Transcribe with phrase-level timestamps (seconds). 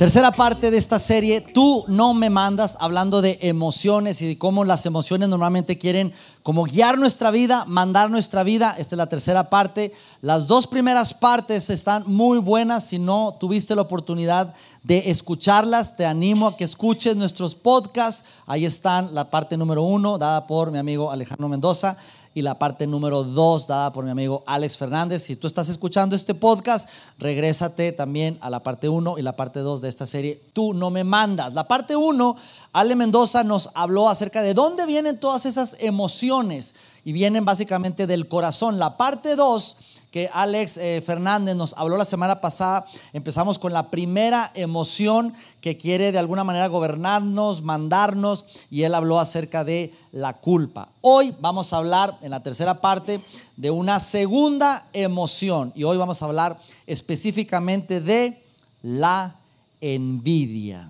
[0.00, 4.64] Tercera parte de esta serie, tú no me mandas, hablando de emociones y de cómo
[4.64, 8.74] las emociones normalmente quieren como guiar nuestra vida, mandar nuestra vida.
[8.78, 9.92] Esta es la tercera parte.
[10.22, 12.84] Las dos primeras partes están muy buenas.
[12.84, 18.24] Si no tuviste la oportunidad de escucharlas, te animo a que escuches nuestros podcasts.
[18.46, 21.98] Ahí están la parte número uno, dada por mi amigo Alejandro Mendoza
[22.34, 25.22] y la parte número dos dada por mi amigo Alex Fernández.
[25.22, 26.88] Si tú estás escuchando este podcast,
[27.18, 30.40] regrésate también a la parte uno y la parte dos de esta serie.
[30.52, 31.54] Tú no me mandas.
[31.54, 32.36] La parte uno,
[32.72, 38.28] Ale Mendoza nos habló acerca de dónde vienen todas esas emociones y vienen básicamente del
[38.28, 38.78] corazón.
[38.78, 39.76] La parte dos
[40.10, 42.86] que Alex eh, Fernández nos habló la semana pasada.
[43.12, 49.20] Empezamos con la primera emoción que quiere de alguna manera gobernarnos, mandarnos, y él habló
[49.20, 50.88] acerca de la culpa.
[51.00, 53.20] Hoy vamos a hablar en la tercera parte
[53.56, 58.36] de una segunda emoción, y hoy vamos a hablar específicamente de
[58.82, 59.36] la
[59.80, 60.88] envidia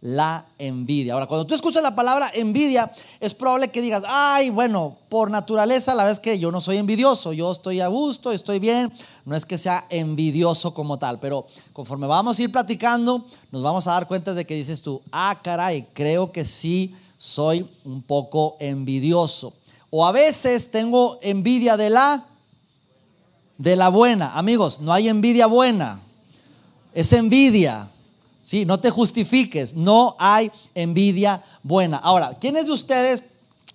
[0.00, 1.14] la envidia.
[1.14, 5.94] Ahora, cuando tú escuchas la palabra envidia, es probable que digas, ay, bueno, por naturaleza,
[5.94, 8.92] la vez que yo no soy envidioso, yo estoy a gusto, estoy bien,
[9.24, 13.86] no es que sea envidioso como tal, pero conforme vamos a ir platicando, nos vamos
[13.86, 18.56] a dar cuenta de que dices tú, ah, caray, creo que sí soy un poco
[18.60, 19.54] envidioso.
[19.90, 22.24] O a veces tengo envidia de la
[23.58, 24.34] de la buena.
[24.34, 26.00] Amigos, no hay envidia buena.
[26.94, 27.88] Es envidia.
[28.48, 31.98] Sí, no te justifiques, no hay envidia buena.
[31.98, 33.24] Ahora, ¿quiénes de ustedes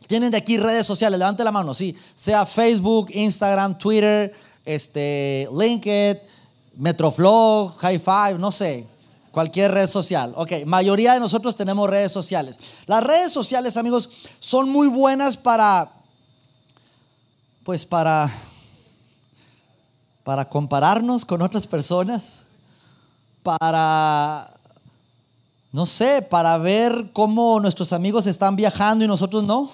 [0.08, 1.20] tienen de aquí redes sociales?
[1.20, 4.34] Levante la mano, sí, sea Facebook, Instagram, Twitter,
[4.66, 6.20] este, LinkedIn,
[6.78, 8.88] Metroflow, High Five, no sé,
[9.30, 10.34] cualquier red social.
[10.36, 12.58] Ok, mayoría de nosotros tenemos redes sociales.
[12.88, 14.10] Las redes sociales, amigos,
[14.40, 15.92] son muy buenas para,
[17.64, 18.28] pues para,
[20.24, 22.40] para compararnos con otras personas,
[23.44, 24.52] para
[25.74, 29.72] no sé, para ver cómo nuestros amigos están viajando y nosotros no.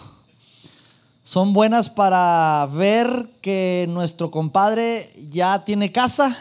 [1.23, 6.35] Son buenas para ver que nuestro compadre ya tiene casa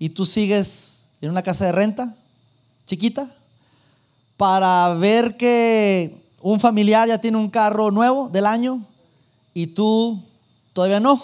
[0.00, 2.16] y tú sigues en una casa de renta
[2.88, 3.30] chiquita.
[4.36, 8.84] Para ver que un familiar ya tiene un carro nuevo del año
[9.54, 10.20] y tú
[10.72, 11.22] todavía no.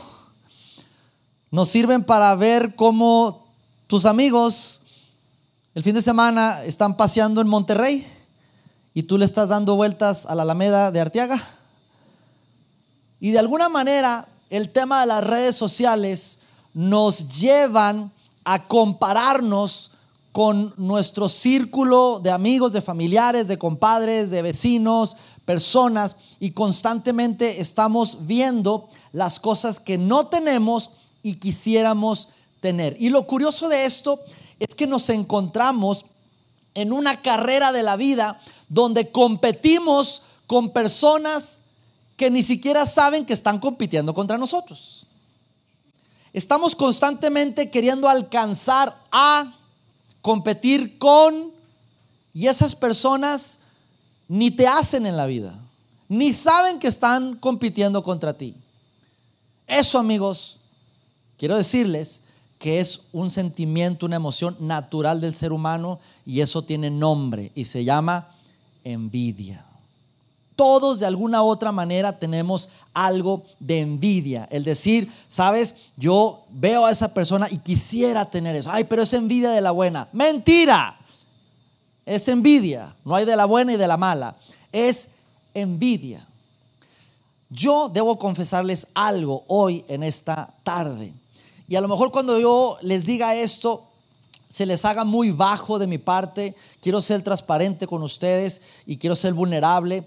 [1.50, 3.44] Nos sirven para ver cómo
[3.88, 4.83] tus amigos
[5.77, 8.07] el fin de semana están paseando en Monterrey
[8.95, 11.39] y tú le estás dando vueltas a la Alameda de Arteaga.
[13.21, 16.39] Y de alguna manera el tema de las redes sociales
[16.73, 18.11] nos llevan
[18.47, 19.91] a compararnos
[20.33, 28.27] con nuestro círculo de amigos, de familiares, de compadres, de vecinos, personas, y constantemente estamos
[28.27, 32.29] viendo las cosas que no tenemos y quisiéramos
[32.63, 32.97] tener.
[32.99, 34.19] Y lo curioso de esto
[34.59, 36.06] es que nos encontramos
[36.75, 41.61] en una carrera de la vida donde competimos con personas
[42.17, 45.06] que ni siquiera saben que están compitiendo contra nosotros.
[46.33, 49.53] Estamos constantemente queriendo alcanzar a
[50.21, 51.53] competir con
[52.34, 53.59] y esas personas
[54.28, 55.55] ni te hacen en la vida,
[56.09, 58.55] ni saben que están compitiendo contra ti.
[59.66, 60.61] Eso, amigos,
[61.39, 62.26] quiero decirles
[62.59, 67.67] que es un sentimiento, una emoción natural del ser humano y eso tiene nombre y
[67.67, 68.28] se llama
[68.84, 69.65] envidia.
[70.55, 74.49] Todos de alguna otra manera tenemos algo de envidia.
[74.50, 78.71] El decir, sabes, yo veo a esa persona y quisiera tener eso.
[78.72, 80.09] Ay, pero es envidia de la buena.
[80.12, 80.97] Mentira.
[82.06, 82.95] Es envidia.
[83.05, 84.34] No hay de la buena y de la mala.
[84.72, 85.11] Es
[85.53, 86.27] envidia.
[87.50, 91.12] Yo debo confesarles algo hoy en esta tarde.
[91.69, 93.84] Y a lo mejor cuando yo les diga esto,
[94.48, 96.54] se les haga muy bajo de mi parte.
[96.80, 100.04] Quiero ser transparente con ustedes y quiero ser vulnerable.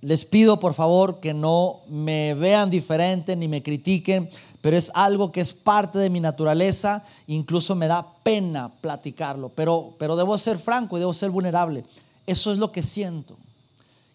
[0.00, 4.28] Les pido por favor que no me vean diferente ni me critiquen,
[4.60, 7.04] pero es algo que es parte de mi naturaleza.
[7.28, 11.84] Incluso me da pena platicarlo, pero, pero debo ser franco y debo ser vulnerable.
[12.26, 13.36] Eso es lo que siento.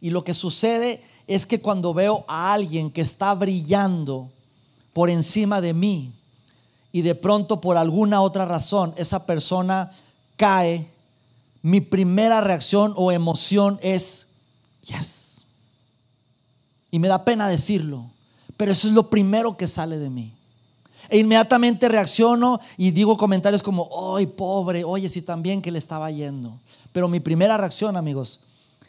[0.01, 4.29] Y lo que sucede es que cuando veo a alguien que está brillando
[4.93, 6.11] por encima de mí,
[6.91, 9.91] y de pronto por alguna otra razón esa persona
[10.35, 10.87] cae,
[11.61, 14.27] mi primera reacción o emoción es,
[14.85, 15.45] yes.
[16.91, 18.09] Y me da pena decirlo,
[18.55, 20.33] pero eso es lo primero que sale de mí.
[21.09, 24.83] E inmediatamente reacciono y digo comentarios como, ¡ay, pobre!
[24.83, 26.59] Oye, si también que le estaba yendo.
[26.91, 28.41] Pero mi primera reacción, amigos,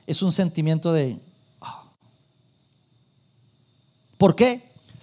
[0.06, 1.18] es un sentimiento de...
[1.60, 1.84] Ah".
[4.16, 4.62] ¿Por qué?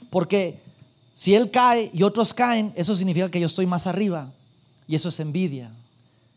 [0.10, 0.60] Porque
[1.16, 4.32] si él cae y otros caen, eso significa que yo estoy más arriba.
[4.86, 5.72] Y eso es envidia.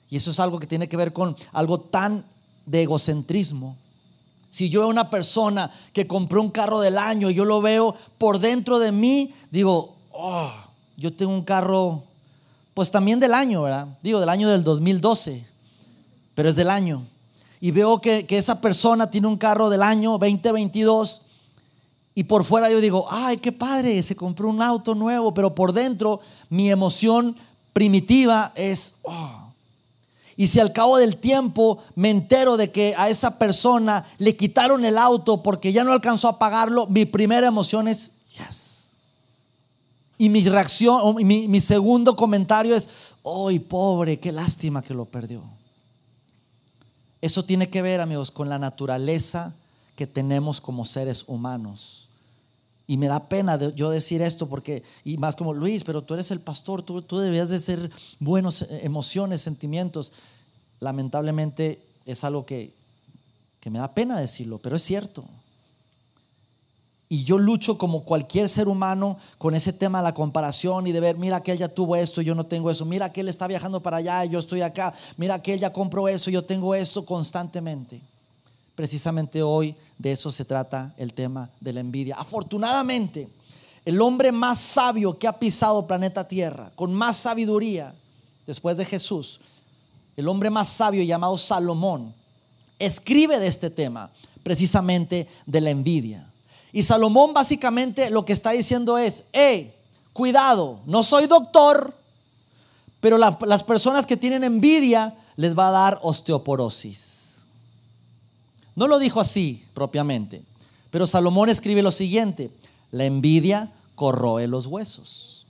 [0.09, 2.25] Y eso es algo que tiene que ver con algo tan
[2.65, 3.77] de egocentrismo.
[4.49, 7.95] Si yo veo una persona que compró un carro del año y yo lo veo
[8.17, 10.53] por dentro de mí, digo, oh,
[10.97, 12.05] yo tengo un carro,
[12.73, 13.89] pues también del año, ¿verdad?
[14.01, 15.45] Digo, del año del 2012,
[16.37, 17.05] pero es del año.
[17.61, 21.23] Y veo que, que esa persona tiene un carro del año 2022
[22.19, 25.73] y por fuera yo digo, ay, qué padre, se compró un auto nuevo, pero por
[25.73, 26.19] dentro
[26.51, 27.37] mi emoción
[27.73, 29.53] primitiva es, oh.
[30.37, 34.85] Y si al cabo del tiempo me entero de que a esa persona le quitaron
[34.85, 38.95] el auto porque ya no alcanzó a pagarlo, mi primera emoción es, yes.
[40.19, 45.45] Y mi reacción, mi, mi segundo comentario es, ¡ay, pobre, qué lástima que lo perdió!
[47.23, 49.55] Eso tiene que ver, amigos, con la naturaleza
[49.95, 52.08] que tenemos como seres humanos.
[52.91, 56.31] Y me da pena yo decir esto porque, y más como Luis, pero tú eres
[56.31, 60.11] el pastor, tú, tú deberías de ser buenos eh, emociones, sentimientos.
[60.81, 62.73] Lamentablemente es algo que,
[63.61, 65.23] que me da pena decirlo, pero es cierto.
[67.11, 71.01] Y yo lucho como cualquier ser humano con ese tema de la comparación y de
[71.01, 73.47] ver, mira que él ya tuvo esto, yo no tengo eso, mira que él está
[73.47, 76.75] viajando para allá, y yo estoy acá, mira que él ya compró eso, yo tengo
[76.75, 78.01] esto constantemente.
[78.79, 82.15] Precisamente hoy de eso se trata el tema de la envidia.
[82.15, 83.29] Afortunadamente,
[83.85, 87.93] el hombre más sabio que ha pisado planeta Tierra, con más sabiduría
[88.47, 89.41] después de Jesús,
[90.17, 92.15] el hombre más sabio llamado Salomón,
[92.79, 94.13] escribe de este tema,
[94.45, 96.31] precisamente de la envidia.
[96.73, 99.75] Y Salomón básicamente lo que está diciendo es, hey,
[100.13, 101.99] cuidado, no soy doctor,
[103.01, 107.18] pero las personas que tienen envidia les va a dar osteoporosis.
[108.79, 110.41] No lo dijo así propiamente,
[110.93, 112.49] pero Salomón escribe lo siguiente,
[112.93, 115.47] la envidia corroe los huesos.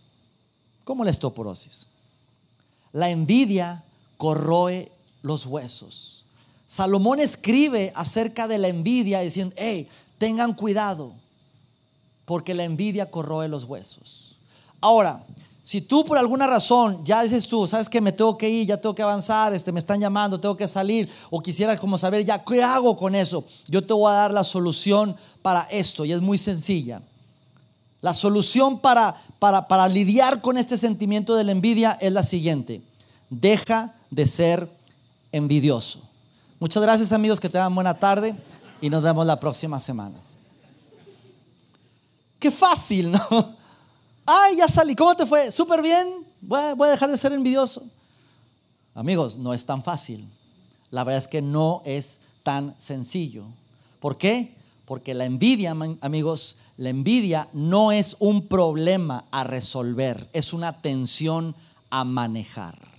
[0.84, 1.88] ¿Cómo la estoporosis?
[2.90, 3.84] La envidia
[4.16, 4.90] corroe
[5.20, 6.24] los huesos.
[6.66, 11.12] Salomón escribe acerca de la envidia diciendo, hey, tengan cuidado,
[12.24, 14.36] porque la envidia corroe los huesos.
[14.80, 15.22] Ahora,
[15.68, 18.80] si tú por alguna razón ya dices tú, sabes que me tengo que ir, ya
[18.80, 22.42] tengo que avanzar, este, me están llamando, tengo que salir, o quisieras como saber ya
[22.42, 26.22] qué hago con eso, yo te voy a dar la solución para esto y es
[26.22, 27.02] muy sencilla.
[28.00, 32.80] La solución para, para, para lidiar con este sentimiento de la envidia es la siguiente.
[33.28, 34.70] Deja de ser
[35.32, 36.00] envidioso.
[36.60, 38.34] Muchas gracias amigos, que tengan buena tarde
[38.80, 40.18] y nos vemos la próxima semana.
[42.38, 43.57] Qué fácil, ¿no?
[44.28, 45.50] Ay, ya salí, ¿cómo te fue?
[45.50, 46.06] Súper bien,
[46.42, 47.82] voy a, dejar de ser envidioso.
[48.94, 50.28] Amigos, no es tan fácil.
[50.90, 53.44] La verdad es que no es tan sencillo.
[54.00, 54.54] ¿Por qué?
[54.84, 61.54] Porque la envidia, amigos, la envidia no es un problema a resolver, es una tensión
[61.90, 62.97] a manejar.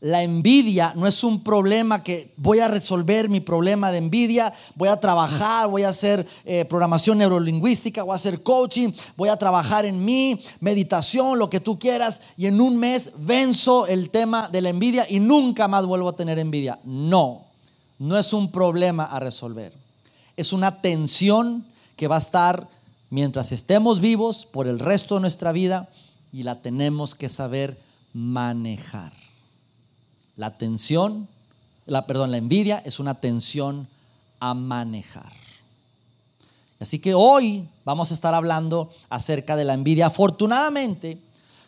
[0.00, 4.88] La envidia no es un problema que voy a resolver mi problema de envidia, voy
[4.88, 9.84] a trabajar, voy a hacer eh, programación neurolingüística, voy a hacer coaching, voy a trabajar
[9.84, 14.62] en mí, meditación, lo que tú quieras, y en un mes venzo el tema de
[14.62, 16.78] la envidia y nunca más vuelvo a tener envidia.
[16.84, 17.44] No,
[17.98, 19.74] no es un problema a resolver.
[20.38, 21.66] Es una tensión
[21.96, 22.66] que va a estar
[23.10, 25.90] mientras estemos vivos por el resto de nuestra vida
[26.32, 27.78] y la tenemos que saber
[28.14, 29.12] manejar.
[30.40, 31.28] La tensión,
[31.84, 33.86] la, perdón, la envidia es una tensión
[34.38, 35.34] a manejar.
[36.78, 40.06] Así que hoy vamos a estar hablando acerca de la envidia.
[40.06, 41.18] Afortunadamente,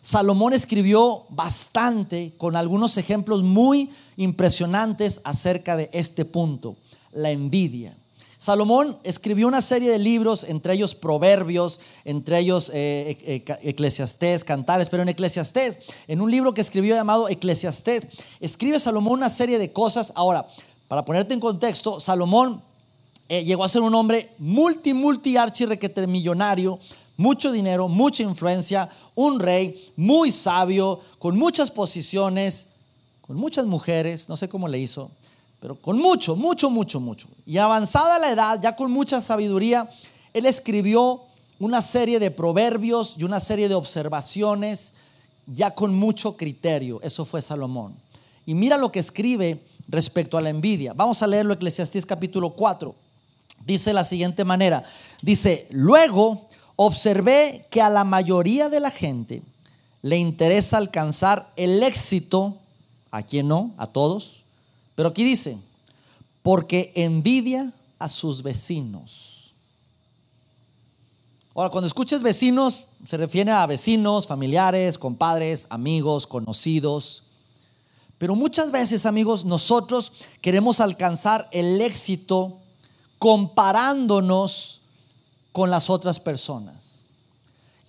[0.01, 6.75] Salomón escribió bastante con algunos ejemplos muy impresionantes acerca de este punto,
[7.11, 7.95] la envidia.
[8.43, 14.89] Salomón escribió una serie de libros, entre ellos Proverbios, entre ellos eh, eh, Eclesiastés, Cantares,
[14.89, 18.05] pero en Eclesiastés, en un libro que escribió llamado Eclesiastés,
[18.41, 20.11] escribe Salomón una serie de cosas.
[20.15, 20.45] Ahora,
[20.89, 22.61] para ponerte en contexto, Salomón
[23.29, 25.65] eh, llegó a ser un hombre multi, multi, archi,
[26.05, 26.79] millonario,
[27.15, 32.67] mucho dinero, mucha influencia, un rey muy sabio, con muchas posiciones,
[33.21, 35.11] con muchas mujeres, no sé cómo le hizo
[35.63, 37.29] pero con mucho, mucho, mucho, mucho.
[37.45, 39.89] Y avanzada la edad, ya con mucha sabiduría,
[40.33, 41.21] él escribió
[41.57, 44.91] una serie de proverbios y una serie de observaciones,
[45.47, 47.01] ya con mucho criterio.
[47.01, 47.95] Eso fue Salomón.
[48.45, 50.91] Y mira lo que escribe respecto a la envidia.
[50.91, 52.93] Vamos a leerlo, Eclesiastés capítulo 4.
[53.65, 54.83] Dice la siguiente manera.
[55.21, 56.41] Dice, luego
[56.75, 59.41] observé que a la mayoría de la gente
[60.01, 62.57] le interesa alcanzar el éxito,
[63.11, 64.42] a quien no, a todos,
[64.95, 65.57] pero aquí dice,
[66.41, 69.53] porque envidia a sus vecinos.
[71.55, 77.23] Ahora, cuando escuches vecinos, se refiere a vecinos, familiares, compadres, amigos, conocidos.
[78.17, 82.57] Pero muchas veces, amigos, nosotros queremos alcanzar el éxito
[83.19, 84.81] comparándonos
[85.51, 87.05] con las otras personas.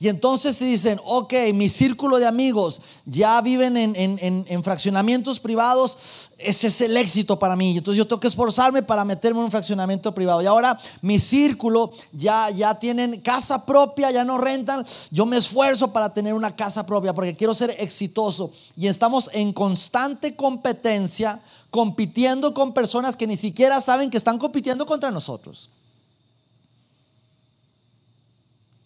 [0.00, 6.66] Y entonces se dicen, ok, mi círculo de amigos ya viven en, fraccionamientos privados, ese
[6.66, 7.78] es el éxito para mí.
[7.78, 10.42] Entonces yo tengo que esforzarme para meterme en un fraccionamiento privado.
[10.42, 14.84] Y ahora mi círculo ya, ya tienen casa propia, ya no rentan.
[15.12, 18.50] Yo me esfuerzo para tener una casa propia porque quiero ser exitoso.
[18.76, 24.86] Y estamos en constante competencia, compitiendo con personas que ni siquiera saben que están compitiendo
[24.86, 25.70] contra nosotros.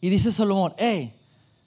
[0.01, 1.13] Y dice Salomón, hey,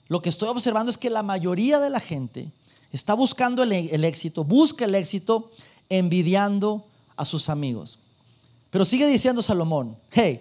[0.08, 2.50] lo que estoy observando es que la mayoría de la gente
[2.92, 5.50] está buscando el, el éxito, busca el éxito
[5.88, 6.84] envidiando
[7.16, 7.98] a sus amigos.
[8.70, 10.40] Pero sigue diciendo Salomón, hey,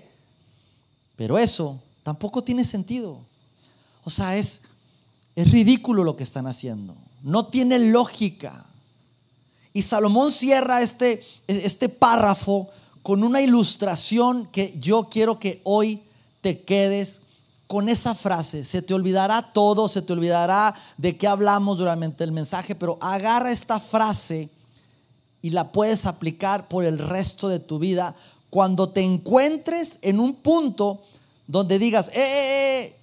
[1.15, 3.19] pero eso tampoco tiene sentido.
[4.03, 4.63] O sea, es,
[5.36, 6.95] es ridículo lo que están haciendo.
[7.24, 8.65] No tiene lógica.
[9.74, 12.69] Y Salomón cierra este, este párrafo
[13.03, 16.01] con una ilustración que yo quiero que hoy
[16.41, 17.21] te quedes
[17.72, 18.66] con esa frase.
[18.66, 23.50] Se te olvidará todo, se te olvidará de qué hablamos durante el mensaje, pero agarra
[23.50, 24.50] esta frase
[25.42, 28.13] y la puedes aplicar por el resto de tu vida
[28.50, 31.01] cuando te encuentres en un punto
[31.48, 32.96] donde digas, eh, eh, eh,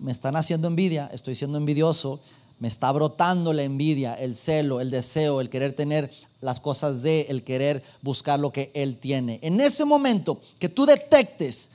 [0.00, 2.18] me están haciendo envidia, estoy siendo envidioso,
[2.58, 7.26] me está brotando la envidia, el celo, el deseo, el querer tener las cosas de,
[7.28, 9.38] el querer buscar lo que Él tiene.
[9.42, 11.70] En ese momento que tú detectes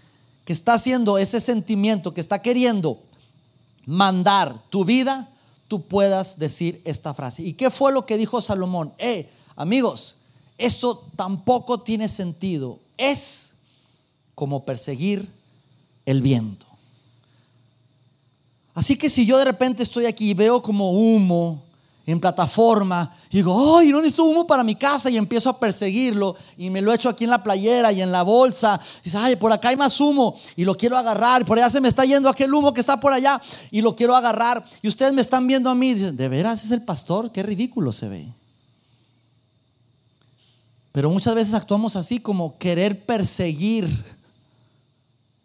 [0.51, 3.01] está haciendo ese sentimiento, que está queriendo
[3.85, 5.29] mandar tu vida,
[5.67, 7.43] tú puedas decir esta frase.
[7.43, 8.93] ¿Y qué fue lo que dijo Salomón?
[8.97, 10.15] Eh, amigos,
[10.57, 12.79] eso tampoco tiene sentido.
[12.97, 13.55] Es
[14.35, 15.31] como perseguir
[16.05, 16.65] el viento.
[18.73, 21.63] Así que si yo de repente estoy aquí y veo como humo,
[22.11, 26.35] en plataforma y digo, ay, no necesito humo para mi casa y empiezo a perseguirlo
[26.57, 28.79] y me lo echo aquí en la playera y en la bolsa.
[29.01, 31.45] Y dice, ay, por acá hay más humo y lo quiero agarrar.
[31.45, 33.41] Por allá se me está yendo aquel humo que está por allá
[33.71, 34.63] y lo quiero agarrar.
[34.81, 37.31] Y ustedes me están viendo a mí y dicen, ¿de veras es el pastor?
[37.31, 38.27] Qué ridículo se ve.
[40.91, 43.87] Pero muchas veces actuamos así como querer perseguir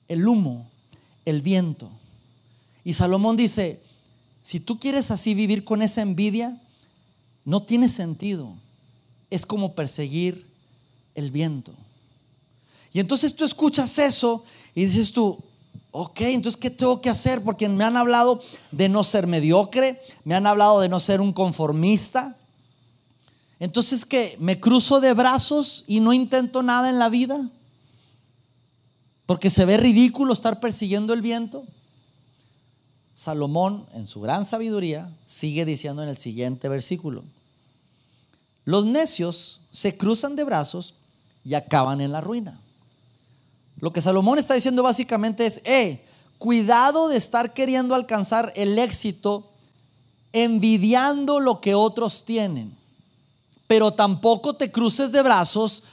[0.08, 0.66] el humo,
[1.24, 1.88] el viento.
[2.84, 3.80] Y Salomón dice,
[4.46, 6.56] si tú quieres así vivir con esa envidia,
[7.44, 8.54] no tiene sentido.
[9.28, 10.46] Es como perseguir
[11.16, 11.72] el viento.
[12.92, 15.36] Y entonces tú escuchas eso y dices tú,
[15.90, 17.42] ok, entonces ¿qué tengo que hacer?
[17.42, 21.32] Porque me han hablado de no ser mediocre, me han hablado de no ser un
[21.32, 22.36] conformista.
[23.58, 27.50] Entonces que me cruzo de brazos y no intento nada en la vida.
[29.26, 31.64] Porque se ve ridículo estar persiguiendo el viento.
[33.16, 37.24] Salomón, en su gran sabiduría, sigue diciendo en el siguiente versículo,
[38.66, 40.94] los necios se cruzan de brazos
[41.42, 42.60] y acaban en la ruina.
[43.80, 46.04] Lo que Salomón está diciendo básicamente es, eh,
[46.36, 49.50] cuidado de estar queriendo alcanzar el éxito
[50.34, 52.76] envidiando lo que otros tienen,
[53.66, 55.84] pero tampoco te cruces de brazos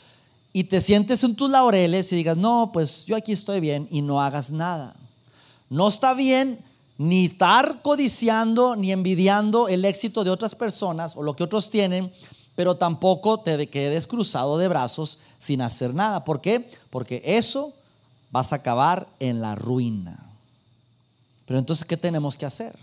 [0.51, 4.01] y te sientes en tus laureles y digas, no, pues yo aquí estoy bien y
[4.01, 4.93] no hagas nada.
[5.69, 6.59] No está bien
[7.03, 12.12] ni estar codiciando ni envidiando el éxito de otras personas o lo que otros tienen,
[12.55, 16.24] pero tampoco te quedes cruzado de brazos sin hacer nada.
[16.24, 16.69] ¿Por qué?
[16.89, 17.74] Porque eso
[18.31, 20.17] vas a acabar en la ruina.
[21.45, 22.75] Pero entonces, ¿qué tenemos que hacer?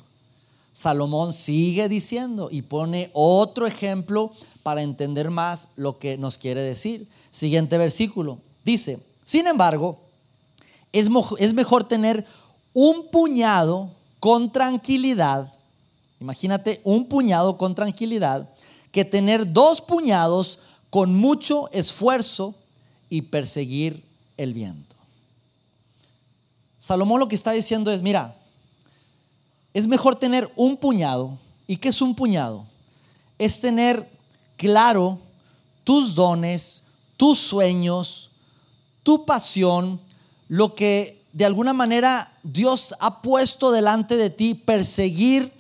[0.73, 7.09] Salomón sigue diciendo y pone otro ejemplo para entender más lo que nos quiere decir.
[7.31, 8.39] Siguiente versículo.
[8.65, 9.99] Dice, sin embargo,
[10.93, 11.09] es,
[11.55, 12.27] mejor tener
[12.73, 15.53] un puñado con tranquilidad,
[16.21, 18.49] imagínate un puñado con tranquilidad,
[18.93, 20.61] que tener dos puñados
[20.91, 22.55] con mucho esfuerzo
[23.09, 24.05] y perseguir
[24.37, 24.95] el viento.
[26.79, 28.37] Salomón lo que está diciendo es, mira,
[29.75, 31.39] es mejor tener un puñado.
[31.67, 32.65] ¿Y qué es un puñado?
[33.39, 34.09] Es tener
[34.57, 35.19] claro
[35.85, 36.83] tus dones,
[37.17, 38.31] tus sueños,
[39.03, 40.00] tu pasión,
[40.49, 45.53] lo que de alguna manera Dios ha puesto delante de ti perseguir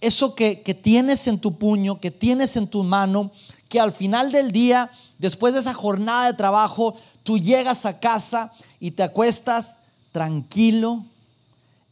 [0.00, 3.32] eso que, tienes en tu puño, que tienes en tu mano,
[3.68, 6.94] que al final del día, después de esa jornada de trabajo,
[7.24, 9.78] tú llegas a casa y te acuestas
[10.12, 11.04] tranquilo,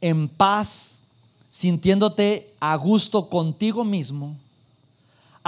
[0.00, 1.02] en paz,
[1.50, 4.36] sintiéndote a gusto contigo mismo,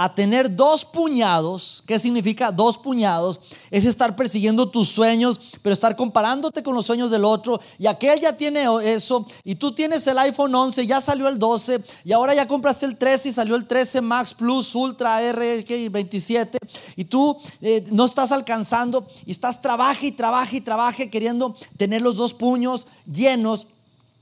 [0.01, 1.83] a tener dos puñados.
[1.85, 3.41] ¿Qué significa dos puñados?
[3.69, 7.59] Es estar persiguiendo tus sueños, pero estar comparándote con los sueños del otro.
[7.77, 11.83] Y aquel ya tiene eso, y tú tienes el iPhone 11, ya salió el 12,
[12.05, 16.57] y ahora ya compraste el 13 y salió el 13 Max Plus Ultra R27,
[16.95, 22.01] y tú eh, no estás alcanzando, y estás trabaje y trabaje y trabaje queriendo tener
[22.01, 23.67] los dos puños llenos,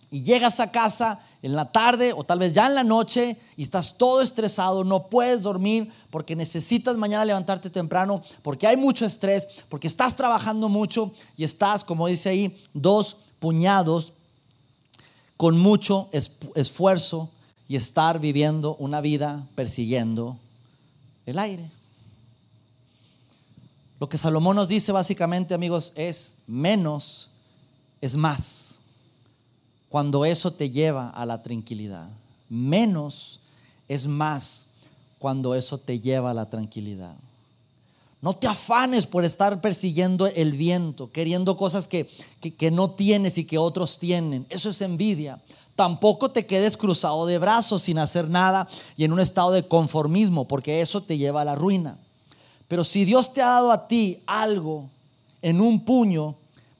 [0.09, 3.63] y llegas a casa en la tarde o tal vez ya en la noche y
[3.63, 9.47] estás todo estresado, no puedes dormir porque necesitas mañana levantarte temprano, porque hay mucho estrés,
[9.69, 14.13] porque estás trabajando mucho y estás, como dice ahí, dos puñados
[15.35, 16.09] con mucho
[16.55, 17.29] esfuerzo
[17.67, 20.37] y estar viviendo una vida persiguiendo
[21.25, 21.69] el aire.
[23.99, 27.29] Lo que Salomón nos dice básicamente, amigos, es menos
[28.01, 28.81] es más
[29.89, 32.07] cuando eso te lleva a la tranquilidad.
[32.49, 33.39] Menos
[33.87, 34.69] es más
[35.19, 37.15] cuando eso te lleva a la tranquilidad.
[38.21, 42.09] No te afanes por estar persiguiendo el viento, queriendo cosas que,
[42.57, 44.45] que, no tienes y que otros tienen.
[44.49, 45.39] Eso es envidia.
[45.75, 48.67] Tampoco te quedes cruzado de brazos sin hacer nada
[48.97, 51.97] y en un estado de conformismo, porque eso te lleva a la ruina.
[52.67, 54.89] Pero si Dios te ha dado a ti algo
[55.43, 56.35] en un puño,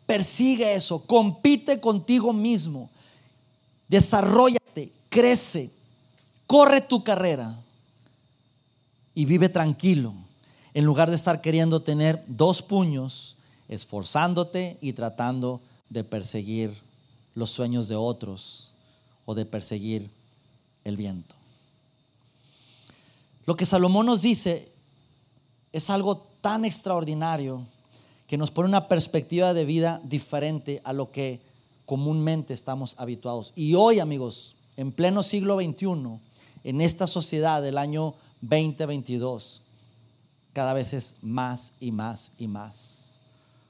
[0.08, 2.90] persigue eso, compite contigo mismo
[3.88, 5.72] desarrollate, crece,
[6.46, 7.58] corre tu carrera
[9.14, 10.14] y vive tranquilo,
[10.74, 13.36] en lugar de estar queriendo tener dos puños,
[13.68, 16.78] esforzándote y tratando de perseguir
[17.34, 18.72] los sueños de otros
[19.26, 20.10] o de perseguir
[20.84, 21.36] el viento.
[23.46, 24.72] Lo que Salomón nos dice
[25.72, 27.66] es algo tan extraordinario
[28.28, 31.40] que nos pone una perspectiva de vida diferente a lo que
[31.88, 33.54] comúnmente estamos habituados.
[33.56, 36.20] Y hoy, amigos, en pleno siglo XXI,
[36.66, 39.62] en esta sociedad del año 2022,
[40.52, 43.22] cada vez es más y más y más.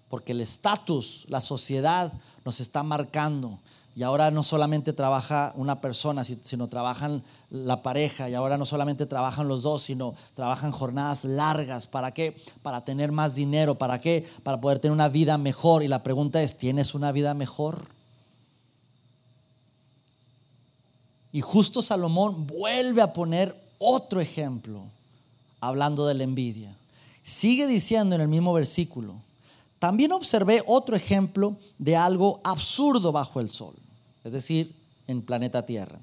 [0.10, 2.12] Porque el estatus, la sociedad
[2.44, 3.60] nos está marcando.
[3.96, 8.30] Y ahora no solamente trabaja una persona, sino trabajan la pareja.
[8.30, 11.86] Y ahora no solamente trabajan los dos, sino trabajan jornadas largas.
[11.86, 12.36] ¿Para qué?
[12.64, 13.76] Para tener más dinero.
[13.76, 14.28] ¿Para qué?
[14.44, 15.84] Para poder tener una vida mejor.
[15.84, 17.97] Y la pregunta es, ¿tienes una vida mejor?
[21.32, 24.82] Y justo Salomón vuelve a poner otro ejemplo
[25.60, 26.76] hablando de la envidia.
[27.24, 29.16] Sigue diciendo en el mismo versículo,
[29.80, 33.76] también observé otro ejemplo de algo absurdo bajo el sol,
[34.24, 34.74] es decir,
[35.08, 36.00] en planeta Tierra.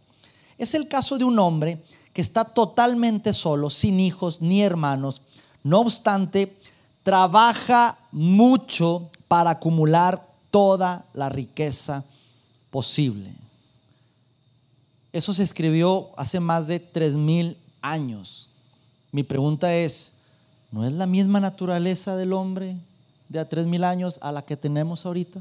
[0.58, 1.82] Es el caso de un hombre
[2.12, 5.22] que está totalmente solo, sin hijos ni hermanos.
[5.64, 6.56] No obstante,
[7.02, 12.04] trabaja mucho para acumular toda la riqueza
[12.70, 13.32] posible.
[15.14, 18.48] Eso se escribió hace más de tres mil años.
[19.12, 20.14] Mi pregunta es,
[20.72, 22.76] ¿no es la misma naturaleza del hombre
[23.28, 25.40] de a tres mil años a la que tenemos ahorita?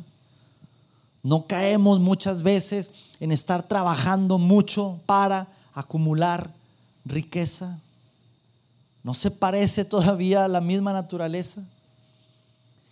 [1.23, 6.53] ¿No caemos muchas veces en estar trabajando mucho para acumular
[7.03, 7.79] riqueza?
[9.01, 11.63] ¿No se parece todavía a la misma naturaleza?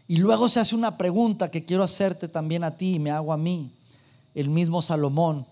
[0.08, 3.32] Y luego se hace una pregunta que quiero hacerte también a ti y me hago
[3.32, 3.72] a mí.
[4.34, 5.46] El mismo Salomón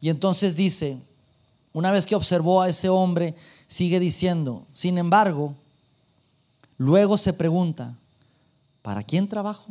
[0.00, 0.98] y entonces dice,
[1.72, 3.34] una vez que observó a ese hombre,
[3.66, 5.54] sigue diciendo, sin embargo,
[6.78, 7.94] luego se pregunta,
[8.82, 9.66] ¿para quién trabajo?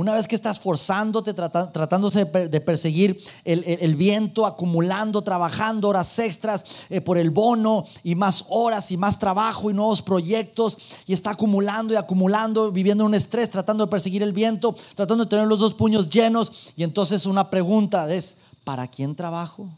[0.00, 7.02] Una vez que estás forzándote, tratándose de perseguir el, viento, acumulando, trabajando horas extras eh,
[7.02, 11.92] por el bono y más horas y más trabajo y nuevos proyectos y está acumulando
[11.92, 15.74] y acumulando, viviendo un estrés, tratando de perseguir el viento, tratando de tener los dos
[15.74, 16.72] puños llenos.
[16.76, 19.68] Y entonces una pregunta es, ¿para quién trabajo?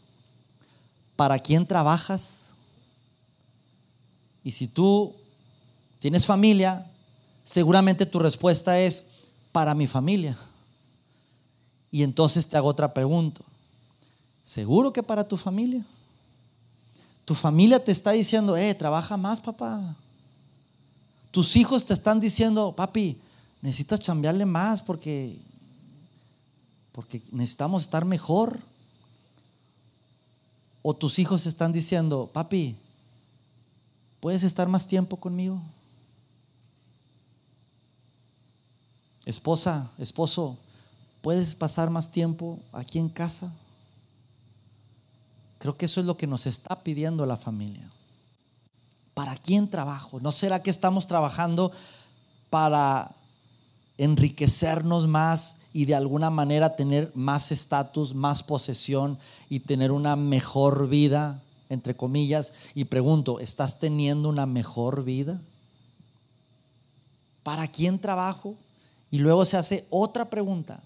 [1.17, 2.53] ¿Para quién trabajas?
[4.41, 5.15] Y si tú
[5.99, 6.89] tienes familia,
[7.43, 9.07] seguramente tu respuesta es,
[9.53, 10.37] para mi familia.
[11.89, 13.41] Y entonces te hago otra pregunta.
[14.43, 15.85] ¿Seguro que para tu familia?
[17.23, 19.95] Tu familia te está diciendo, eh, trabaja más, papá.
[21.31, 23.17] Tus hijos te están diciendo, papi,
[23.61, 25.37] necesitas chambearle más porque,
[26.91, 28.59] porque necesitamos estar mejor.
[30.81, 32.75] O tus hijos te están diciendo, papi,
[34.19, 35.61] ¿puedes estar más tiempo conmigo?
[39.25, 40.57] Esposa, esposo,
[41.21, 43.53] ¿puedes pasar más tiempo aquí en casa?
[45.59, 47.87] Creo que eso es lo que nos está pidiendo la familia.
[49.13, 50.19] ¿Para quién trabajo?
[50.19, 51.71] ¿No será que estamos trabajando
[52.49, 53.15] para
[53.97, 59.17] enriquecernos más y de alguna manera tener más estatus, más posesión
[59.49, 62.53] y tener una mejor vida, entre comillas.
[62.75, 65.41] Y pregunto, ¿estás teniendo una mejor vida?
[67.41, 68.55] ¿Para quién trabajo?
[69.13, 70.81] Y luego se hace otra pregunta.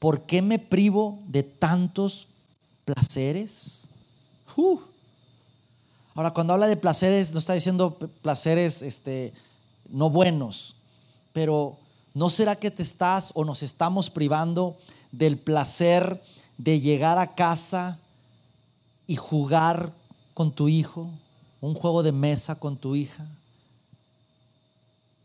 [0.00, 2.26] ¿Por qué me privo de tantos
[2.84, 3.90] placeres?
[6.16, 9.32] Ahora, cuando habla de placeres, no está diciendo placeres este,
[9.88, 10.74] no buenos,
[11.32, 11.76] pero
[12.14, 14.76] ¿no será que te estás o nos estamos privando
[15.12, 16.20] del placer
[16.56, 18.00] de llegar a casa
[19.06, 19.92] y jugar
[20.34, 21.08] con tu hijo,
[21.60, 23.24] un juego de mesa con tu hija?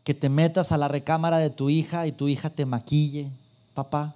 [0.04, 3.28] Que te metas a la recámara de tu hija y tu hija te maquille,
[3.74, 4.14] papá.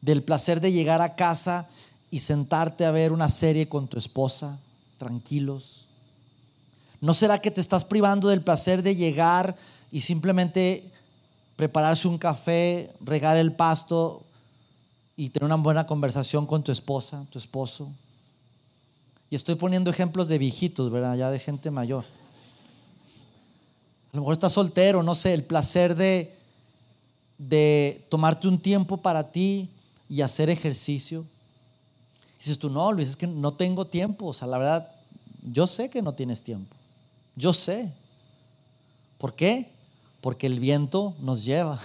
[0.00, 1.68] Del placer de llegar a casa
[2.10, 4.58] y sentarte a ver una serie con tu esposa,
[4.98, 5.86] tranquilos.
[7.00, 9.54] ¿No será que te estás privando del placer de llegar
[9.92, 10.84] y simplemente
[11.56, 14.22] prepararse un café, regar el pasto
[15.16, 17.88] y tener una buena conversación con tu esposa, tu esposo?
[19.28, 21.16] Y estoy poniendo ejemplos de viejitos, ¿verdad?
[21.16, 22.04] Ya de gente mayor.
[24.16, 26.34] A lo mejor estás soltero, no sé, el placer de,
[27.36, 29.68] de tomarte un tiempo para ti
[30.08, 31.22] y hacer ejercicio.
[32.38, 34.24] Dices tú, no, Luis, es que no tengo tiempo.
[34.24, 34.90] O sea, la verdad,
[35.52, 36.74] yo sé que no tienes tiempo.
[37.34, 37.92] Yo sé.
[39.18, 39.68] ¿Por qué?
[40.22, 41.78] Porque el viento nos lleva.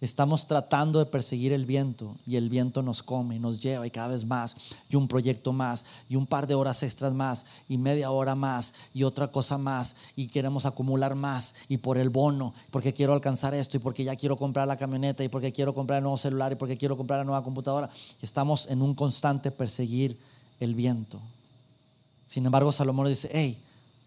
[0.00, 4.08] Estamos tratando de perseguir el viento y el viento nos come nos lleva y cada
[4.08, 4.56] vez más
[4.88, 8.72] y un proyecto más y un par de horas extras más y media hora más
[8.94, 13.52] y otra cosa más y queremos acumular más y por el bono, porque quiero alcanzar
[13.52, 16.50] esto y porque ya quiero comprar la camioneta y porque quiero comprar el nuevo celular
[16.52, 17.90] y porque quiero comprar la nueva computadora.
[18.22, 20.18] Estamos en un constante perseguir
[20.60, 21.20] el viento.
[22.24, 23.58] Sin embargo, Salomón dice, hey,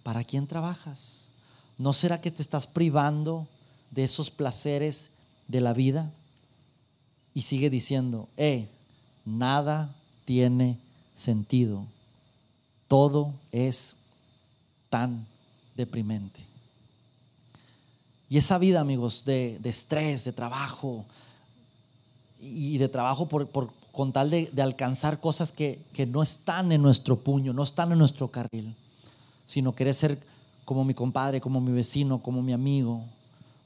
[0.01, 1.29] ¿para quién trabajas?
[1.77, 3.47] ¿No será que te estás privando
[3.91, 5.12] de esos placeres
[5.53, 6.11] de la vida?
[7.35, 8.67] Y sigue diciendo, eh,
[9.23, 10.79] nada tiene
[11.13, 11.85] sentido.
[12.87, 13.97] Todo es
[14.89, 15.27] tan
[15.75, 16.41] deprimente.
[18.29, 21.05] Y esa vida, amigos, de, estrés, de trabajo,
[22.41, 23.47] y de trabajo por,
[23.91, 27.99] con tal de, alcanzar cosas que, que, no están en nuestro puño, no están en
[27.99, 28.75] nuestro carril,
[29.45, 30.17] sino querer ser
[30.65, 33.03] como mi compadre, como mi vecino, como mi amigo,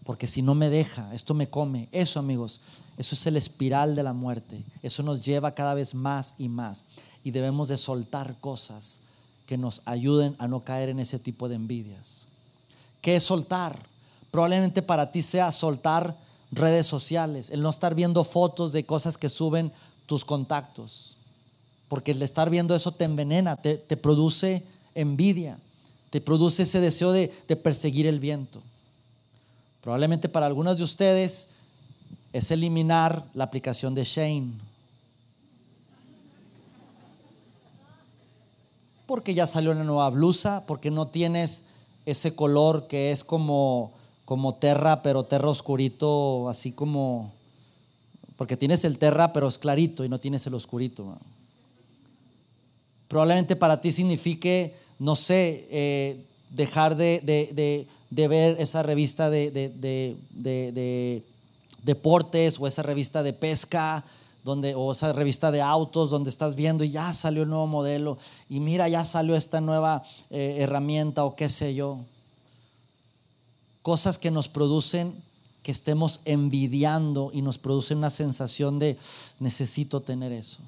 [0.07, 1.89] porque si no me deja, esto me come.
[1.91, 2.61] Eso, amigos,
[2.97, 4.63] eso es el espiral de la muerte.
[4.81, 6.85] Eso nos lleva cada vez más y más.
[7.25, 9.01] Y debemos de soltar cosas
[9.45, 12.29] que nos ayuden a no caer en ese tipo de envidias.
[13.01, 13.85] ¿Qué es soltar?
[14.31, 16.17] Probablemente para ti sea soltar
[16.53, 19.73] redes sociales, el no estar viendo fotos de cosas que suben
[20.05, 21.17] tus contactos.
[21.89, 24.63] Porque el estar viendo eso te envenena, te, produce
[24.95, 25.59] envidia,
[26.11, 27.27] te produce ese deseo de
[27.61, 28.61] perseguir el viento.
[29.87, 31.51] Probablemente para algunos de ustedes
[32.33, 34.51] es eliminar la aplicación de Shane.
[39.05, 41.67] Porque ya salió una nueva blusa, porque no tienes
[42.05, 43.93] ese color que es como,
[44.25, 47.31] como terra, pero terra oscurito, así como...
[48.35, 51.17] Porque tienes el terra, pero es clarito y no tienes el oscurito.
[53.07, 61.23] Probablemente para ti signifique, no sé, eh, dejar de, de ver esa revista de, de,
[61.83, 64.03] deportes o esa revista de pesca.
[64.43, 68.17] Donde, o esa revista de autos donde estás viendo y ya salió el nuevo modelo
[68.47, 71.97] y mira, ya salió esta nueva eh, herramienta o qué sé yo.
[73.81, 75.13] Cosas que nos producen
[75.67, 78.97] que estemos envidiando y nos producen una sensación de
[79.41, 80.59] necesito tener eso.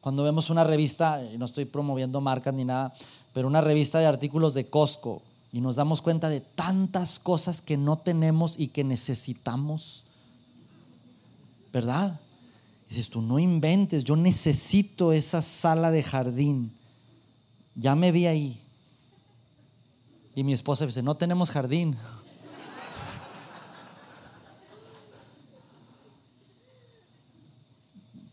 [0.00, 2.94] Cuando vemos una revista, y no estoy promoviendo marcas ni nada,
[3.32, 7.76] pero una revista de artículos de Costco y nos damos cuenta de tantas cosas que
[7.76, 10.04] no tenemos y que necesitamos.
[11.72, 12.20] ¿Verdad?
[12.92, 16.70] dices tú, no inventes, yo necesito esa sala de jardín.
[17.74, 18.60] Ya me vi ahí.
[20.34, 21.96] Y mi esposa dice, no tenemos jardín.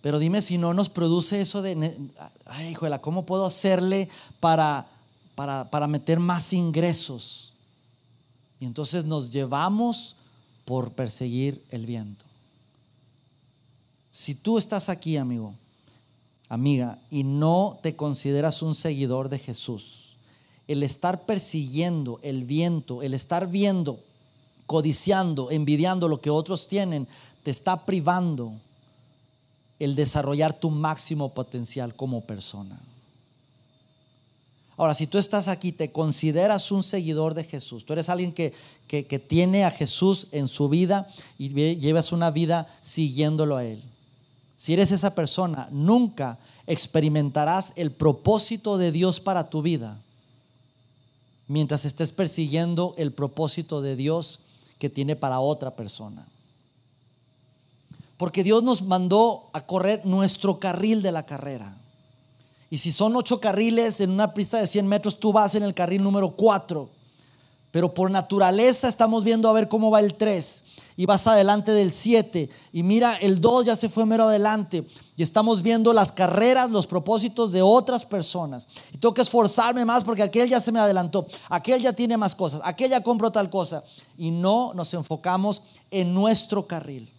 [0.10, 1.96] Pero dime si no nos produce eso de,
[2.48, 4.88] ay, hijuela, ¿cómo puedo hacerle para,
[5.36, 7.54] para, para meter más ingresos?
[8.60, 10.16] Y entonces nos llevamos
[10.66, 12.26] por perseguir el viento.
[14.10, 15.54] Si tú estás aquí, amigo,
[16.48, 20.16] amiga, y no te consideras un seguidor de Jesús,
[20.68, 24.00] el estar persiguiendo el viento, el estar viendo,
[24.66, 27.08] codiciando, envidiando lo que otros tienen,
[27.44, 28.56] te está privando
[29.80, 32.80] el desarrollar tu máximo potencial como persona.
[34.78, 38.54] Ahora, si tú estás aquí, te consideras un seguidor de Jesús, tú eres alguien que,
[38.88, 43.84] que, que tiene a Jesús en su vida y llevas una vida siguiéndolo a Él.
[44.56, 46.38] Si eres esa persona, nunca
[46.68, 50.00] experimentarás el propósito de Dios para tu vida
[51.50, 54.42] mientras estés persiguiendo el propósito de Dios
[54.78, 56.26] que tiene para otra persona.
[58.20, 61.78] Porque Dios nos mandó a correr nuestro carril de la carrera.
[62.70, 65.74] Y si son ocho carriles en una pista de 100 metros, tú vas en el
[65.74, 66.90] carril número cuatro.
[67.72, 70.64] Pero por naturaleza estamos viendo a ver cómo va el 3
[70.98, 75.24] y vas adelante del 7 y mira, el 2 ya se fue mero adelante y
[75.24, 78.68] estamos viendo las carreras, los propósitos de otras personas.
[78.92, 82.36] Y tengo que esforzarme más porque aquel ya se me adelantó, aquel ya tiene más
[82.36, 83.82] cosas, aquel ya compró tal cosa
[84.18, 87.10] y no nos enfocamos en nuestro carril.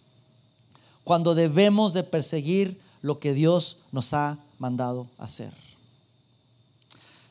[1.03, 5.51] Cuando debemos de perseguir lo que Dios nos ha mandado hacer.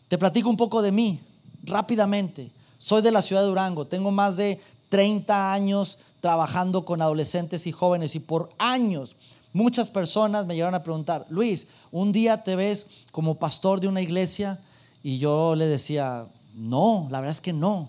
[0.09, 1.21] Te platico un poco de mí,
[1.63, 2.51] rápidamente.
[2.79, 7.73] Soy de la ciudad de Durango, tengo más de 30 años trabajando con adolescentes y
[7.73, 9.17] jóvenes y por años
[9.53, 14.01] muchas personas me llegaron a preguntar, Luis, un día te ves como pastor de una
[14.01, 14.61] iglesia
[15.03, 17.89] y yo le decía, no, la verdad es que no.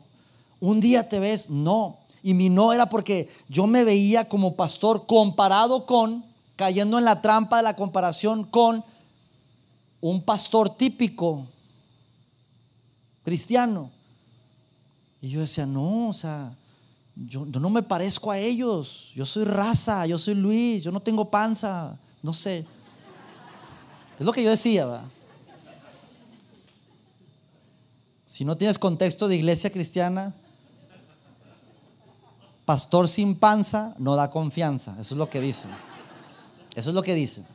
[0.60, 1.98] Un día te ves, no.
[2.24, 6.24] Y mi no era porque yo me veía como pastor comparado con,
[6.56, 8.84] cayendo en la trampa de la comparación con
[10.02, 11.48] un pastor típico
[13.24, 13.92] cristiano.
[15.22, 16.56] Y yo decía, no, o sea,
[17.16, 19.12] yo, no me parezco a ellos.
[19.16, 22.66] Yo soy raza, yo soy Luis, yo no tengo panza, no sé.
[24.20, 25.04] Es lo que yo decía,
[28.26, 30.34] Si no tienes contexto de iglesia cristiana,
[32.72, 34.96] pastor sin panza no da confianza.
[34.98, 35.72] Eso es lo que dicen.
[36.74, 37.46] Eso es lo que dicen.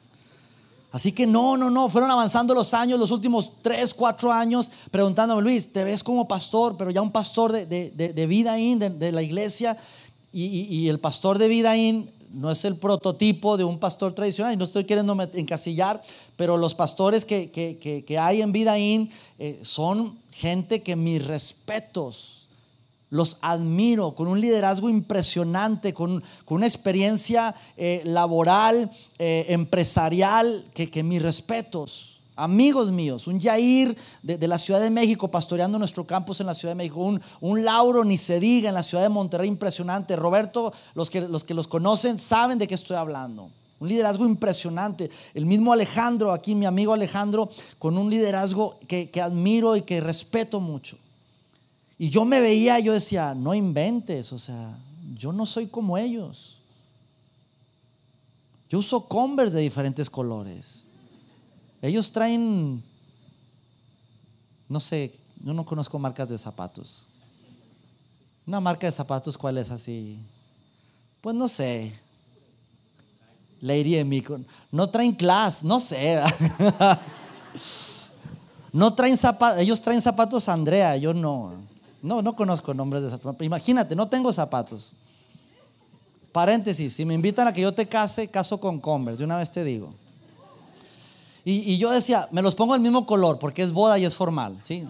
[0.93, 5.41] Así que no, no, no, fueron avanzando los años, los últimos tres, cuatro años, preguntándome,
[5.41, 9.11] Luis, te ves como pastor, pero ya un pastor de, de, de, de Vidaín, de,
[9.11, 9.79] la iglesia,
[10.35, 14.65] y, el pastor de Vidaín no es el prototipo de un pastor tradicional, y no
[14.65, 16.03] estoy queriendo encasillar,
[16.37, 22.36] pero los pastores que, que, que, hay en Vidaín eh, son gente que mis respetos
[23.11, 31.03] los admiro con un liderazgo impresionante, con, una experiencia eh, laboral, eh, empresarial, que, que,
[31.03, 32.21] mis respetos.
[32.39, 36.73] Amigos míos, un Yair de, la Ciudad de México pastoreando nuestro campus en la Ciudad
[36.73, 40.17] de México, un, un Lauro ni se diga en la Ciudad de Monterrey impresionante.
[40.17, 43.51] Roberto, los que, los que los conocen saben de qué estoy hablando.
[43.79, 45.11] Un liderazgo impresionante.
[45.33, 50.03] El mismo Alejandro, aquí mi amigo Alejandro, con un liderazgo que, que admiro y que
[50.03, 50.99] respeto mucho.
[51.99, 54.77] Y yo me veía, yo decía, no inventes, o sea,
[55.15, 56.59] yo no soy como ellos.
[58.69, 60.85] Yo uso Converse de diferentes colores.
[61.81, 62.83] Ellos traen,
[64.69, 67.09] no sé, yo no conozco marcas de zapatos.
[68.47, 70.19] Una marca de zapatos, ¿cuál es así?
[71.21, 71.93] Pues no sé.
[73.61, 74.41] Lady Mico.
[74.71, 76.23] No traen class, no sé.
[78.73, 81.55] no traen zapatos, ellos traen zapatos Andrea, yo no.
[82.03, 83.43] No, no conozco nombres de zapatos.
[83.43, 84.93] Imagínate, no tengo zapatos.
[86.33, 89.51] Paréntesis, si me invitan a que yo te case, caso con Converse, de una vez
[89.51, 89.95] te digo.
[91.49, 94.59] Y, yo decía, me los pongo del mismo color porque es boda y es formal,
[94.63, 94.85] ¿sí?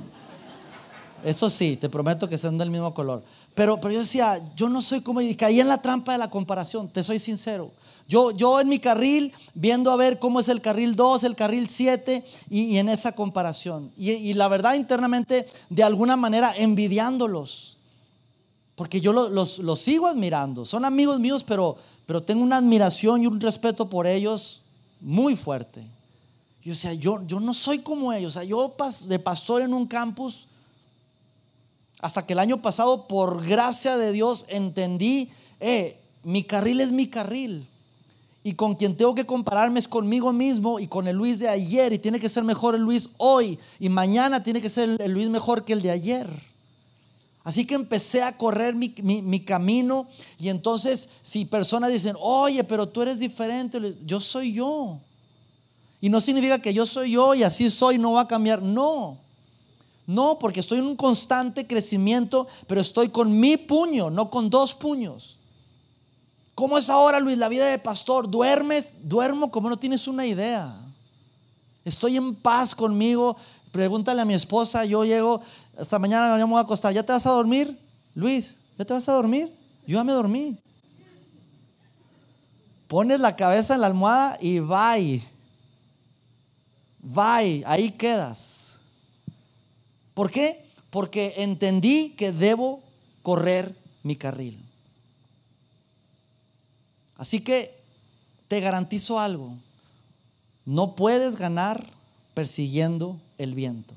[1.26, 3.20] Eso sí, te prometo que sean del mismo color.
[3.52, 6.30] Pero, pero yo decía, yo no soy como, y caí en la trampa de la
[6.30, 7.72] comparación, te soy sincero.
[8.06, 11.66] Yo, yo en mi carril, viendo a ver cómo es el carril 2, el carril
[11.66, 13.90] 7, y, en esa comparación.
[13.96, 17.78] Y, la verdad, internamente, de alguna manera, envidiándolos.
[18.76, 20.64] Porque yo los, los, sigo admirando.
[20.64, 24.62] Son amigos míos, pero, pero tengo una admiración y un respeto por ellos
[25.00, 25.84] muy fuerte.
[26.62, 28.36] Y o sea, yo, yo no soy como ellos.
[28.36, 28.76] O sea, yo
[29.08, 30.46] de pastor en un campus,
[32.00, 35.30] hasta que el año pasado, por gracia de Dios, entendí,
[35.60, 37.66] eh, mi carril es mi carril
[38.46, 41.92] y con quien tengo que compararme es conmigo mismo y con el Luis de ayer
[41.92, 45.28] y tiene que ser mejor el Luis hoy y mañana tiene que ser el Luis
[45.28, 46.28] mejor que el de ayer.
[47.42, 50.06] Así que empecé a correr mi, mi, camino
[50.38, 54.98] y entonces si personas dicen, oye, pero tú eres diferente, yo soy yo.
[56.00, 58.62] Y no significa que yo soy yo y así soy, no va a cambiar.
[58.62, 59.18] No,
[60.06, 64.74] no, porque estoy en un constante crecimiento, pero estoy con mi puño, no con dos
[64.74, 65.38] puños.
[66.54, 68.30] ¿Cómo es ahora, Luis, la vida de pastor?
[68.30, 68.96] ¿Duermes?
[69.02, 70.80] Duermo como no tienes una idea.
[71.84, 73.36] Estoy en paz conmigo.
[73.72, 75.42] Pregúntale a mi esposa, yo llego,
[75.78, 77.78] esta mañana me voy a acostar, ¿ya te vas a dormir?
[78.14, 79.54] Luis, ¿ya te vas a dormir?
[79.86, 80.56] Yo ya me dormí.
[82.88, 85.22] Pones la cabeza en la almohada y bye.
[87.00, 88.75] Bye, ahí quedas.
[90.16, 90.64] ¿Por qué?
[90.88, 92.82] Porque entendí que debo
[93.20, 94.58] correr mi carril.
[97.16, 97.78] Así que
[98.48, 99.52] te garantizo algo.
[100.64, 101.86] No puedes ganar
[102.32, 103.92] persiguiendo el viento.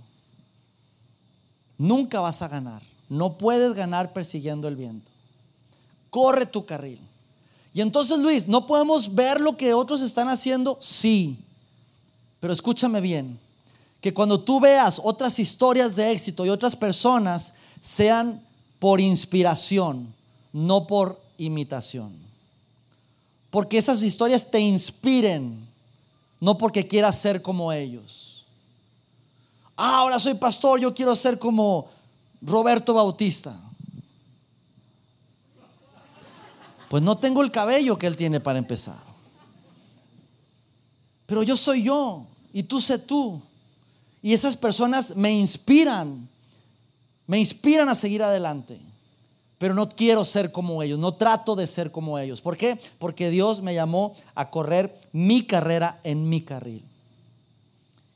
[1.78, 2.82] Nunca vas a ganar.
[3.08, 5.10] No puedes ganar persiguiendo el viento.
[6.10, 7.00] Corre tu carril.
[7.74, 10.78] Y entonces, Luis, ¿no podemos ver lo que otros están haciendo?
[10.82, 11.38] Sí.
[12.42, 13.40] Pero escúchame bien,
[14.02, 18.42] que cuando tú veas otras historias de éxito y otras personas, sean
[18.80, 20.14] por inspiración,
[20.54, 22.14] no por imitación.
[23.50, 25.68] Porque esas historias te inspiren,
[26.40, 28.46] no porque quieras ser como ellos.
[29.76, 31.88] Ah, ahora soy pastor, yo quiero ser como
[32.42, 33.60] Roberto Bautista.
[36.90, 38.98] Pues no tengo el cabello que él tiene para empezar.
[41.26, 43.42] Pero yo soy yo y tú sé tú.
[44.22, 46.28] Y esas personas me inspiran,
[47.28, 48.80] me inspiran a seguir adelante.
[49.58, 52.40] Pero no quiero ser como ellos, no trato de ser como ellos.
[52.40, 52.80] ¿Por qué?
[52.98, 56.84] Porque Dios me llamó a correr mi carrera en mi carril.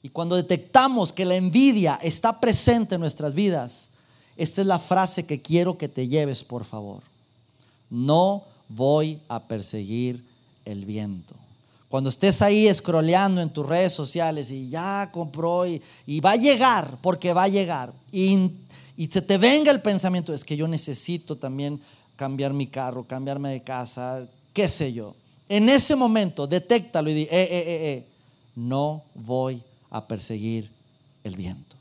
[0.01, 3.91] Y cuando detectamos que la envidia está presente en nuestras vidas,
[4.35, 7.01] esta es la frase que quiero que te lleves, por favor.
[7.89, 10.23] No voy a perseguir
[10.65, 11.35] el viento.
[11.93, 15.79] Cuando estés ahí escroleando en tus redes sociales y ya compró y,
[16.21, 18.49] va a llegar, porque va a llegar, y,
[19.11, 21.79] se te venga el pensamiento, es que yo necesito también
[22.15, 25.13] cambiar mi carro, cambiarme de casa, qué sé yo.
[25.47, 28.07] En ese momento, detéctalo y di, eh, eh, eh, eh,
[28.55, 30.71] no voy a perseguir
[31.23, 31.75] el viento.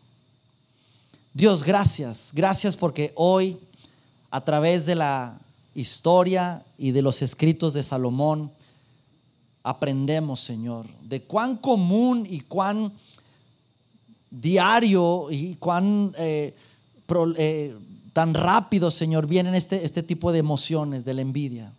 [1.33, 3.57] Dios, gracias, gracias porque hoy,
[4.31, 5.40] a través de la
[5.75, 8.51] historia y de los escritos de Salomón,
[9.62, 12.92] aprendemos, Señor, de cuán común y cuán
[14.31, 16.55] diario y cuán eh,
[17.37, 17.77] eh,
[18.12, 21.72] tan rápido, Señor, vienen este, este tipo de emociones de la envidia.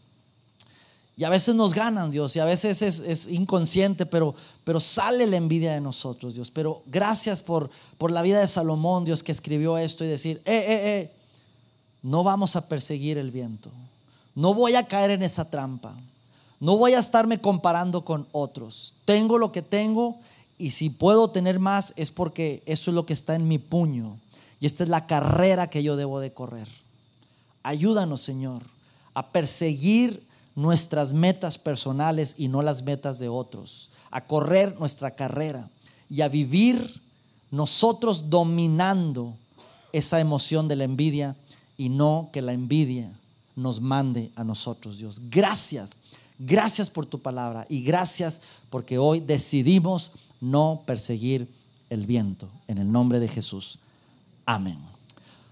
[1.15, 5.37] Y a veces nos ganan, Dios, y a veces es, inconsciente, pero, pero sale la
[5.37, 6.49] envidia de nosotros, Dios.
[6.49, 7.69] Pero gracias por,
[7.99, 11.11] por la vida de Salomón, Dios, que escribió esto y decir, eh, eh, eh,
[12.01, 13.69] no vamos a perseguir el viento.
[14.33, 15.95] No voy a caer en esa trampa.
[16.63, 18.93] No voy a estarme comparando con otros.
[19.03, 20.17] Tengo lo que tengo
[20.57, 24.17] y si puedo tener más es porque eso es lo que está en mi puño.
[24.61, 26.69] Y esta es la carrera que yo debo de correr.
[27.63, 28.63] Ayúdanos, Señor,
[29.13, 33.89] a perseguir nuestras metas personales y no las metas de otros.
[34.09, 35.69] A correr nuestra carrera
[36.09, 37.01] y a vivir
[37.51, 39.33] nosotros dominando
[39.91, 41.35] esa emoción de la envidia
[41.75, 43.11] y no que la envidia
[43.53, 45.19] nos mande a nosotros, Dios.
[45.29, 45.97] Gracias
[46.39, 51.47] Gracias por tu palabra y gracias porque hoy decidimos no perseguir
[51.89, 52.49] el viento.
[52.67, 53.79] En el nombre de Jesús.
[54.45, 54.77] Amén.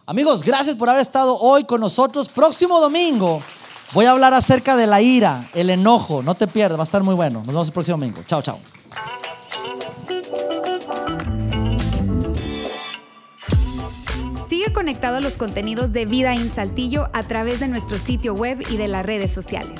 [0.05, 2.27] Amigos, gracias por haber estado hoy con nosotros.
[2.27, 3.41] Próximo domingo
[3.93, 6.23] voy a hablar acerca de la ira, el enojo.
[6.23, 7.39] No te pierdas, va a estar muy bueno.
[7.39, 8.23] Nos vemos el próximo domingo.
[8.27, 8.59] Chao, chao.
[14.49, 18.61] Sigue conectado a los contenidos de Vida en Saltillo a través de nuestro sitio web
[18.69, 19.79] y de las redes sociales.